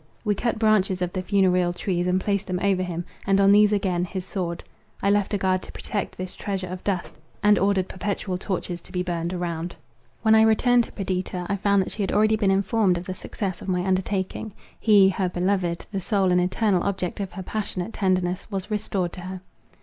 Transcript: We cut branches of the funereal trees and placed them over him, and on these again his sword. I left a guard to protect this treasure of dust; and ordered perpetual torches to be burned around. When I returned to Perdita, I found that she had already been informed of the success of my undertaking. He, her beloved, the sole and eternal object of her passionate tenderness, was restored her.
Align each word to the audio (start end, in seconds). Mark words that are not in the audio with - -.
We 0.25 0.33
cut 0.33 0.57
branches 0.57 1.03
of 1.03 1.13
the 1.13 1.21
funereal 1.21 1.73
trees 1.73 2.07
and 2.07 2.19
placed 2.19 2.47
them 2.47 2.59
over 2.63 2.81
him, 2.81 3.05
and 3.27 3.39
on 3.39 3.51
these 3.51 3.71
again 3.71 4.03
his 4.03 4.25
sword. 4.25 4.63
I 4.99 5.11
left 5.11 5.31
a 5.35 5.37
guard 5.37 5.61
to 5.61 5.71
protect 5.71 6.17
this 6.17 6.35
treasure 6.35 6.65
of 6.65 6.83
dust; 6.83 7.13
and 7.43 7.59
ordered 7.59 7.87
perpetual 7.87 8.39
torches 8.39 8.81
to 8.81 8.91
be 8.91 9.03
burned 9.03 9.31
around. 9.31 9.75
When 10.23 10.33
I 10.33 10.41
returned 10.41 10.85
to 10.85 10.91
Perdita, 10.91 11.45
I 11.47 11.55
found 11.55 11.83
that 11.83 11.91
she 11.91 12.01
had 12.01 12.11
already 12.11 12.35
been 12.35 12.49
informed 12.49 12.97
of 12.97 13.05
the 13.05 13.13
success 13.13 13.61
of 13.61 13.67
my 13.67 13.85
undertaking. 13.85 14.53
He, 14.79 15.07
her 15.09 15.29
beloved, 15.29 15.85
the 15.91 16.01
sole 16.01 16.31
and 16.31 16.41
eternal 16.41 16.81
object 16.81 17.19
of 17.19 17.33
her 17.33 17.43
passionate 17.43 17.93
tenderness, 17.93 18.49
was 18.49 18.71
restored 18.71 19.15
her. 19.17 19.39